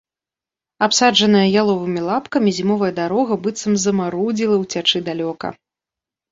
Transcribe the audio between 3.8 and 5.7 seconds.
замарудзіла ўцячы далёка.